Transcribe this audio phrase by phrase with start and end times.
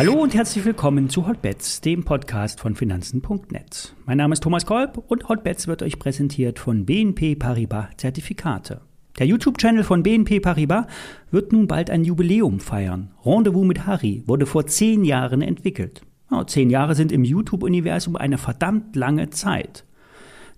[0.00, 3.94] Hallo und herzlich willkommen zu Hotbets, dem Podcast von Finanzen.net.
[4.06, 8.80] Mein Name ist Thomas Kolb und Hotbets wird euch präsentiert von BNP Paribas Zertifikate.
[9.18, 10.86] Der YouTube-Channel von BNP Paribas
[11.30, 13.10] wird nun bald ein Jubiläum feiern.
[13.26, 16.00] Rendezvous mit Harry wurde vor zehn Jahren entwickelt.
[16.30, 19.84] Oh, zehn Jahre sind im YouTube-Universum eine verdammt lange Zeit.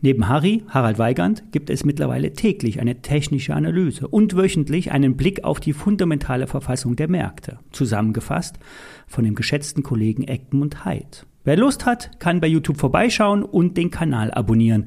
[0.04, 5.44] Neben Harry, Harald Weigand, gibt es mittlerweile täglich eine technische Analyse und wöchentlich einen Blick
[5.44, 8.58] auf die fundamentale Verfassung der Märkte, zusammengefasst
[9.06, 11.24] von dem geschätzten Kollegen Egmund Heid.
[11.44, 14.86] Wer Lust hat, kann bei YouTube vorbeischauen und den Kanal abonnieren.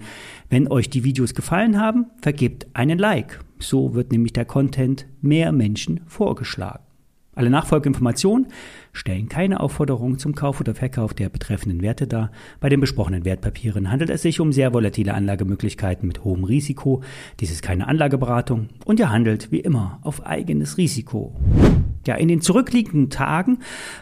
[0.49, 3.39] Wenn euch die Videos gefallen haben, vergebt einen Like.
[3.57, 6.84] So wird nämlich der Content mehr Menschen vorgeschlagen.
[7.35, 8.47] Alle Nachfolgeinformationen
[8.93, 12.31] stellen keine Aufforderung zum Kauf oder Verkauf der betreffenden Werte dar.
[12.61, 17.03] Bei den besprochenen Wertpapieren handelt es sich um sehr volatile Anlagemöglichkeiten mit hohem Risiko.
[17.41, 21.35] Dies ist keine Anlageberatung und ihr handelt wie immer auf eigenes Risiko.
[22.07, 23.59] Ja, in den zurückliegenden Tagen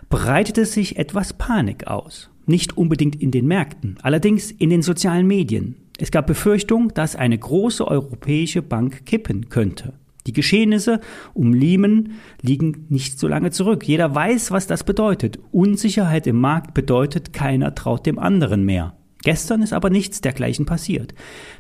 [0.09, 2.29] breitete sich etwas Panik aus.
[2.45, 5.75] Nicht unbedingt in den Märkten, allerdings in den sozialen Medien.
[5.97, 9.93] Es gab Befürchtung, dass eine große europäische Bank kippen könnte.
[10.27, 10.99] Die Geschehnisse
[11.33, 13.87] um Lehman liegen nicht so lange zurück.
[13.87, 15.39] Jeder weiß, was das bedeutet.
[15.51, 18.95] Unsicherheit im Markt bedeutet, keiner traut dem anderen mehr.
[19.23, 21.13] Gestern ist aber nichts dergleichen passiert.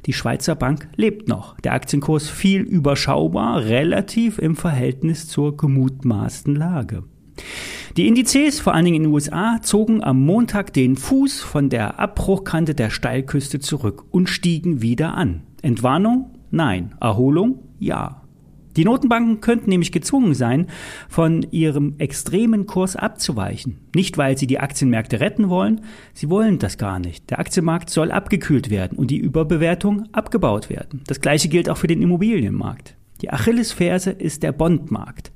[0.05, 1.57] Die Schweizer Bank lebt noch.
[1.61, 7.03] Der Aktienkurs fiel überschaubar, relativ im Verhältnis zur gemutmaßten Lage.
[7.95, 11.99] Die Indizes, vor allen Dingen in den USA, zogen am Montag den Fuß von der
[11.99, 15.43] Abbruchkante der Steilküste zurück und stiegen wieder an.
[15.61, 16.31] Entwarnung?
[16.51, 16.95] Nein.
[16.99, 17.59] Erholung?
[17.79, 18.22] Ja.
[18.75, 20.67] Die Notenbanken könnten nämlich gezwungen sein,
[21.09, 23.79] von ihrem extremen Kurs abzuweichen.
[23.95, 25.81] Nicht, weil sie die Aktienmärkte retten wollen,
[26.13, 27.29] sie wollen das gar nicht.
[27.29, 31.01] Der Aktienmarkt soll abgekühlt werden und die Überbewertung abgebaut werden.
[31.07, 32.95] Das gleiche gilt auch für den Immobilienmarkt.
[33.21, 35.32] Die Achillesferse ist der Bondmarkt.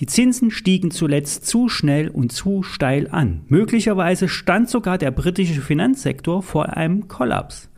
[0.00, 3.42] Die Zinsen stiegen zuletzt zu schnell und zu steil an.
[3.48, 7.68] Möglicherweise stand sogar der britische Finanzsektor vor einem Kollaps.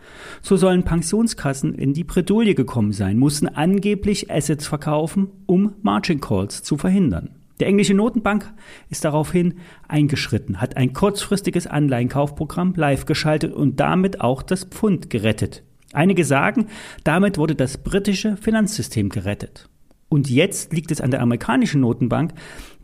[0.42, 6.62] So sollen Pensionskassen in die Bredouille gekommen sein, mussten angeblich Assets verkaufen, um Margin Calls
[6.62, 7.30] zu verhindern.
[7.58, 8.52] Der englische Notenbank
[8.90, 9.54] ist daraufhin
[9.88, 15.62] eingeschritten, hat ein kurzfristiges Anleihenkaufprogramm live geschaltet und damit auch das Pfund gerettet.
[15.92, 16.66] Einige sagen,
[17.04, 19.68] damit wurde das britische Finanzsystem gerettet.
[20.10, 22.32] Und jetzt liegt es an der amerikanischen Notenbank,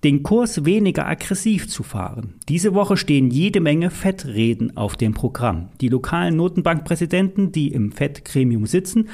[0.04, 2.34] den Kurs weniger aggressiv zu fahren.
[2.48, 5.68] Diese Woche stehen jede Menge Fettreden auf dem Programm.
[5.80, 9.08] Die lokalen Notenbankpräsidenten, die im Fettgremium sitzen,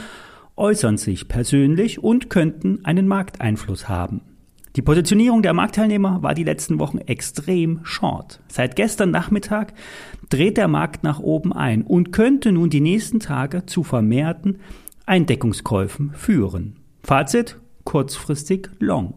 [0.57, 4.21] äußern sich persönlich und könnten einen Markteinfluss haben.
[4.77, 8.41] Die Positionierung der Marktteilnehmer war die letzten Wochen extrem short.
[8.49, 9.73] Seit gestern Nachmittag
[10.29, 14.59] dreht der Markt nach oben ein und könnte nun die nächsten Tage zu vermehrten
[15.07, 16.77] Eindeckungskäufen führen.
[17.03, 19.15] Fazit, kurzfristig long.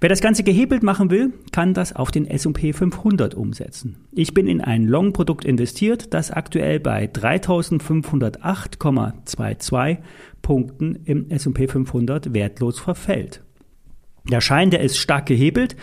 [0.00, 3.96] Wer das Ganze gehebelt machen will, kann das auf den S&P 500 umsetzen.
[4.12, 9.98] Ich bin in ein Long-Produkt investiert, das aktuell bei 3508,22
[10.42, 13.42] Punkten im S&P 500 wertlos verfällt.
[14.30, 15.74] Der Schein, der ist stark gehebelt,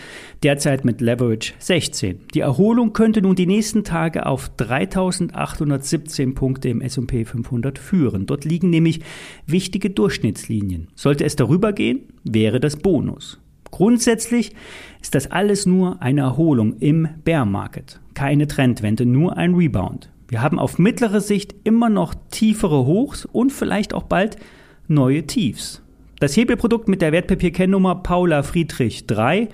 [0.44, 2.20] derzeit mit Leverage 16.
[2.32, 8.26] Die Erholung könnte nun die nächsten Tage auf 3817 Punkte im S&P 500 führen.
[8.26, 9.00] Dort liegen nämlich
[9.46, 10.86] wichtige Durchschnittslinien.
[10.94, 13.40] Sollte es darüber gehen, wäre das Bonus.
[13.72, 14.54] Grundsätzlich
[15.02, 18.00] ist das alles nur eine Erholung im Bear Market.
[18.14, 20.10] Keine Trendwende, nur ein Rebound.
[20.28, 24.36] Wir haben auf mittlere Sicht immer noch tiefere Hochs und vielleicht auch bald
[24.86, 25.82] neue Tiefs.
[26.18, 29.50] Das Hebelprodukt mit der Wertpapierkennnummer Paula Friedrich 3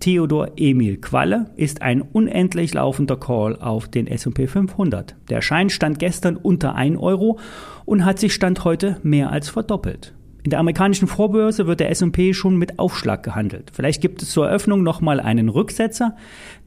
[0.00, 5.14] Theodor Emil Qualle ist ein unendlich laufender Call auf den S&P 500.
[5.28, 7.38] Der Schein stand gestern unter 1 Euro
[7.84, 10.14] und hat sich Stand heute mehr als verdoppelt.
[10.42, 13.70] In der amerikanischen Vorbörse wird der S&P schon mit Aufschlag gehandelt.
[13.74, 16.16] Vielleicht gibt es zur Eröffnung nochmal einen Rücksetzer,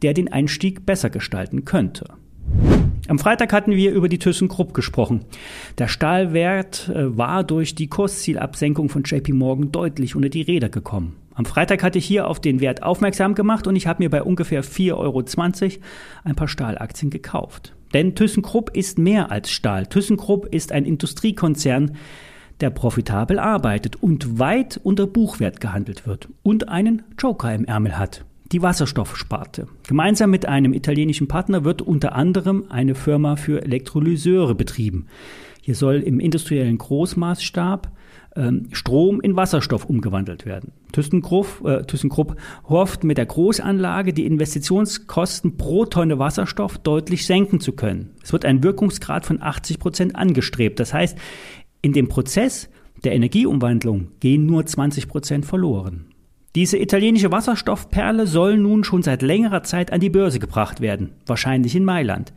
[0.03, 2.13] der den Einstieg besser gestalten könnte.
[3.07, 5.25] Am Freitag hatten wir über die ThyssenKrupp gesprochen.
[5.77, 11.15] Der Stahlwert äh, war durch die Kurszielabsenkung von JP Morgan deutlich unter die Räder gekommen.
[11.35, 14.23] Am Freitag hatte ich hier auf den Wert aufmerksam gemacht und ich habe mir bei
[14.23, 15.23] ungefähr 4,20 Euro
[16.23, 17.75] ein paar Stahlaktien gekauft.
[17.93, 19.85] Denn ThyssenKrupp ist mehr als Stahl.
[19.85, 21.97] ThyssenKrupp ist ein Industriekonzern,
[22.61, 28.25] der profitabel arbeitet und weit unter Buchwert gehandelt wird und einen Joker im Ärmel hat
[28.55, 29.67] die Wasserstoffsparte.
[29.85, 35.07] Gemeinsam mit einem italienischen Partner wird unter anderem eine Firma für Elektrolyseure betrieben.
[35.61, 37.91] Hier soll im industriellen Großmaßstab
[38.37, 40.71] ähm, Strom in Wasserstoff umgewandelt werden.
[40.93, 42.37] ThyssenKrupp, äh, ThyssenKrupp
[42.69, 48.11] hofft mit der Großanlage die Investitionskosten pro Tonne Wasserstoff deutlich senken zu können.
[48.23, 50.79] Es wird ein Wirkungsgrad von 80 Prozent angestrebt.
[50.79, 51.17] Das heißt,
[51.81, 52.69] in dem Prozess
[53.03, 56.05] der Energieumwandlung gehen nur 20 Prozent verloren.
[56.55, 61.75] Diese italienische Wasserstoffperle soll nun schon seit längerer Zeit an die Börse gebracht werden, wahrscheinlich
[61.75, 62.31] in Mailand.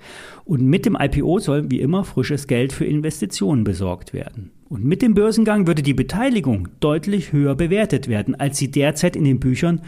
[0.45, 4.51] Und mit dem IPO soll wie immer frisches Geld für Investitionen besorgt werden.
[4.69, 9.23] Und mit dem Börsengang würde die Beteiligung deutlich höher bewertet werden, als sie derzeit in
[9.23, 9.83] den Büchern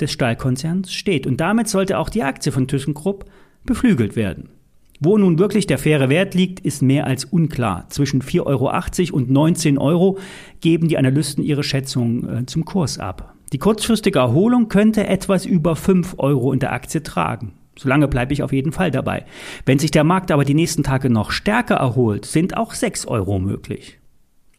[0.00, 1.26] des Stahlkonzerns steht.
[1.26, 3.26] Und damit sollte auch die Aktie von ThyssenKrupp
[3.66, 4.48] beflügelt werden.
[4.98, 7.86] Wo nun wirklich der faire Wert liegt, ist mehr als unklar.
[7.90, 8.46] Zwischen 4,80
[9.12, 10.18] Euro und 19 Euro
[10.62, 13.34] geben die Analysten ihre Schätzung äh, zum Kurs ab.
[13.54, 17.52] Die kurzfristige Erholung könnte etwas über 5 Euro in der Aktie tragen.
[17.78, 19.26] Solange bleibe ich auf jeden Fall dabei.
[19.64, 23.38] Wenn sich der Markt aber die nächsten Tage noch stärker erholt, sind auch 6 Euro
[23.38, 24.00] möglich.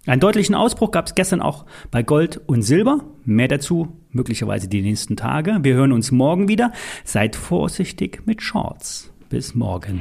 [0.06, 3.02] Einen deutlichen Ausbruch gab es gestern auch bei Gold und Silber.
[3.26, 5.58] Mehr dazu möglicherweise die nächsten Tage.
[5.62, 6.72] Wir hören uns morgen wieder.
[7.04, 9.12] Seid vorsichtig mit Shorts.
[9.28, 10.00] Bis morgen.